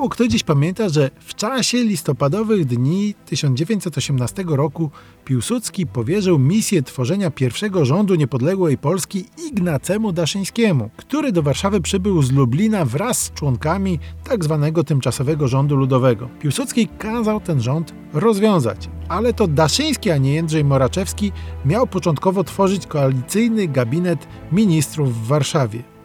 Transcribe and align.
Mało 0.00 0.08
kto 0.08 0.28
dziś 0.28 0.42
pamięta, 0.42 0.88
że 0.88 1.10
w 1.20 1.34
czasie 1.34 1.78
listopadowych 1.78 2.64
dni 2.64 3.14
1918 3.26 4.44
roku 4.48 4.90
Piłsudski 5.24 5.86
powierzył 5.86 6.38
misję 6.38 6.82
tworzenia 6.82 7.30
pierwszego 7.30 7.84
rządu 7.84 8.14
niepodległej 8.14 8.78
Polski 8.78 9.24
Ignacemu 9.46 10.12
Daszyńskiemu, 10.12 10.90
który 10.96 11.32
do 11.32 11.42
Warszawy 11.42 11.80
przybył 11.80 12.22
z 12.22 12.32
Lublina 12.32 12.84
wraz 12.84 13.18
z 13.18 13.32
członkami 13.32 13.98
tzw. 14.28 14.70
Tak 14.74 14.84
tymczasowego 14.84 15.48
rządu 15.48 15.76
ludowego. 15.76 16.28
Piłsudski 16.40 16.88
kazał 16.98 17.40
ten 17.40 17.60
rząd 17.60 17.94
rozwiązać, 18.12 18.88
ale 19.08 19.32
to 19.32 19.46
Daszyński, 19.46 20.10
a 20.10 20.16
nie 20.16 20.34
Jędrzej 20.34 20.64
Moraczewski 20.64 21.32
miał 21.64 21.86
początkowo 21.86 22.44
tworzyć 22.44 22.86
koalicyjny 22.86 23.68
gabinet 23.68 24.26
ministrów 24.52 25.14
w 25.14 25.26
Warszawie. 25.26 25.99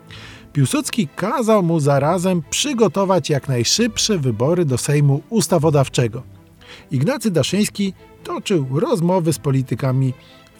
Piłsudski 0.55 1.07
kazał 1.15 1.63
mu 1.63 1.79
zarazem 1.79 2.41
przygotować 2.49 3.29
jak 3.29 3.47
najszybsze 3.47 4.17
wybory 4.17 4.65
do 4.65 4.77
Sejmu 4.77 5.21
Ustawodawczego. 5.29 6.23
Ignacy 6.91 7.31
Daszyński 7.31 7.93
toczył 8.23 8.79
rozmowy 8.79 9.33
z 9.33 9.39
politykami 9.39 10.13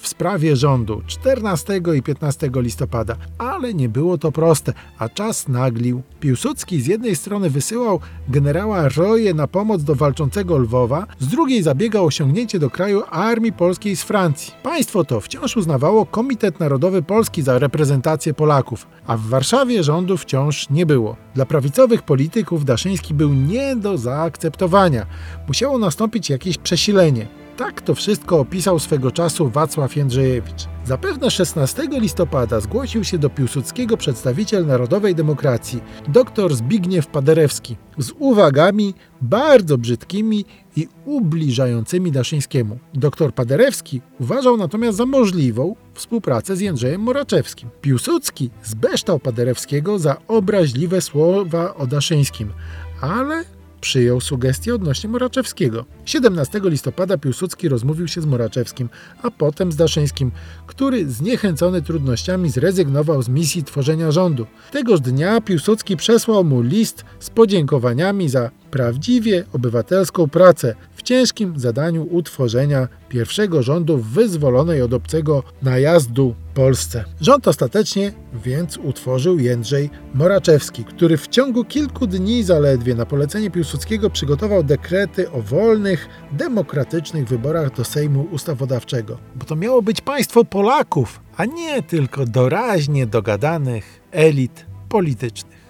w 0.05 0.07
sprawie 0.07 0.55
rządu 0.55 1.01
14 1.07 1.81
i 1.97 2.01
15 2.01 2.49
listopada, 2.55 3.15
ale 3.37 3.73
nie 3.73 3.89
było 3.89 4.17
to 4.17 4.31
proste, 4.31 4.73
a 4.99 5.09
czas 5.09 5.47
naglił. 5.47 6.01
Piłsudski 6.19 6.81
z 6.81 6.87
jednej 6.87 7.15
strony 7.15 7.49
wysyłał 7.49 7.99
generała 8.29 8.89
Roje 8.89 9.33
na 9.33 9.47
pomoc 9.47 9.83
do 9.83 9.95
walczącego 9.95 10.57
Lwowa, 10.57 11.07
z 11.19 11.27
drugiej 11.27 11.63
zabiegał 11.63 12.03
o 12.03 12.07
osiągnięcie 12.07 12.59
do 12.59 12.69
kraju 12.69 13.03
armii 13.09 13.53
polskiej 13.53 13.95
z 13.95 14.03
Francji. 14.03 14.53
Państwo 14.63 15.03
to 15.03 15.21
wciąż 15.21 15.57
uznawało 15.57 16.05
Komitet 16.05 16.59
Narodowy 16.59 17.01
Polski 17.01 17.41
za 17.41 17.59
reprezentację 17.59 18.34
Polaków, 18.34 18.87
a 19.07 19.17
w 19.17 19.21
Warszawie 19.21 19.84
rządu 19.84 20.17
wciąż 20.17 20.69
nie 20.69 20.85
było. 20.85 21.15
Dla 21.35 21.45
prawicowych 21.45 22.01
polityków 22.03 22.65
Daszyński 22.65 23.13
był 23.13 23.34
nie 23.34 23.75
do 23.75 23.97
zaakceptowania. 23.97 25.05
Musiało 25.47 25.77
nastąpić 25.77 26.29
jakieś 26.29 26.57
przesilenie. 26.57 27.45
Tak 27.57 27.81
to 27.81 27.95
wszystko 27.95 28.39
opisał 28.39 28.79
swego 28.79 29.11
czasu 29.11 29.49
Wacław 29.49 29.95
Jędrzejewicz. 29.95 30.67
Zapewne 30.85 31.31
16 31.31 31.87
listopada 31.91 32.59
zgłosił 32.59 33.03
się 33.03 33.17
do 33.17 33.29
Piłsudskiego 33.29 33.97
przedstawiciel 33.97 34.65
Narodowej 34.65 35.15
Demokracji, 35.15 35.84
dr 36.07 36.55
Zbigniew 36.55 37.07
Paderewski, 37.07 37.75
z 37.97 38.12
uwagami 38.20 38.93
bardzo 39.21 39.77
brzydkimi 39.77 40.45
i 40.75 40.87
ubliżającymi 41.05 42.12
Daszyńskiemu. 42.12 42.79
Dr 42.93 43.34
Paderewski 43.34 44.01
uważał 44.19 44.57
natomiast 44.57 44.97
za 44.97 45.05
możliwą 45.05 45.75
współpracę 45.93 46.55
z 46.55 46.62
Jędrzejem 46.62 47.01
Moraczewskim. 47.01 47.69
Piłsudski 47.81 48.49
zbeształ 48.63 49.19
Paderewskiego 49.19 49.99
za 49.99 50.17
obraźliwe 50.27 51.01
słowa 51.01 51.75
o 51.75 51.87
Daszyńskim, 51.87 52.53
ale 53.01 53.54
przyjął 53.85 54.21
sugestie 54.21 54.75
odnośnie 54.75 55.09
Moraczewskiego. 55.09 55.85
17 56.05 56.61
listopada 56.63 57.17
Piłsudski 57.17 57.69
rozmówił 57.69 58.07
się 58.07 58.21
z 58.21 58.25
Moraczewskim, 58.25 58.89
a 59.21 59.31
potem 59.31 59.71
z 59.71 59.75
Daszyńskim, 59.75 60.31
który 60.67 61.09
zniechęcony 61.11 61.81
trudnościami 61.81 62.49
zrezygnował 62.49 63.21
z 63.23 63.29
misji 63.29 63.63
tworzenia 63.63 64.11
rządu. 64.11 64.45
Tegoż 64.72 65.00
dnia 65.00 65.41
Piłsudski 65.41 65.97
przesłał 65.97 66.44
mu 66.44 66.61
list 66.61 67.06
z 67.19 67.29
podziękowaniami 67.29 68.29
za 68.29 68.50
prawdziwie 68.72 69.44
obywatelską 69.53 70.28
pracę 70.28 70.75
w 70.95 71.01
ciężkim 71.01 71.59
zadaniu 71.59 72.07
utworzenia 72.11 72.88
pierwszego 73.09 73.63
rządu 73.63 73.97
wyzwolonej 73.97 74.81
od 74.81 74.94
obcego 74.94 75.44
najazdu 75.61 76.35
Polsce. 76.53 77.06
Rząd 77.22 77.47
ostatecznie 77.47 78.12
więc 78.46 78.78
utworzył 78.78 79.40
Jędrzej 79.40 79.90
Moraczewski, 80.13 80.85
który 80.85 81.18
w 81.18 81.28
ciągu 81.28 81.66
kilku 81.66 82.07
dni 82.07 82.44
zaledwie 82.44 82.96
na 82.96 83.06
polecenie 83.06 83.52
Piłsudskiego 83.52 84.09
przygotował 84.09 84.63
dekrety 84.63 85.31
o 85.31 85.41
wolnych, 85.41 86.07
demokratycznych 86.31 87.28
wyborach 87.28 87.75
do 87.75 87.84
Sejmu 87.84 88.28
Ustawodawczego. 88.31 89.18
Bo 89.35 89.46
to 89.46 89.56
miało 89.56 89.81
być 89.81 90.01
państwo 90.01 90.46
Polaków, 90.46 91.19
a 91.38 91.46
nie 91.46 91.84
tylko 91.84 92.25
doraźnie 92.25 93.07
dogadanych 93.07 94.01
elit 94.12 94.66
politycznych. 94.90 95.65